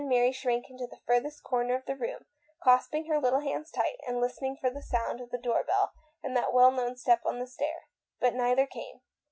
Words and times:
Mary 0.03 0.31
shrank 0.31 0.67
into 0.67 0.87
the 0.87 0.97
farthest 1.05 1.43
corner 1.43 1.75
of 1.75 1.85
the 1.85 1.95
room, 1.95 2.25
clasping 2.63 3.05
her 3.05 3.19
little 3.21 3.41
hands 3.41 3.69
tight, 3.69 3.97
and 4.07 4.19
listening 4.19 4.57
for 4.59 4.71
the 4.71 5.37
door 5.43 5.63
bell 5.63 5.91
and 6.23 6.35
that 6.35 6.51
well 6.53 6.71
known 6.71 6.95
step 6.95 7.21
on 7.23 7.37
the 7.37 7.45
stair. 7.45 7.83
But 8.19 8.33
neither 8.33 8.65
came. 8.65 9.01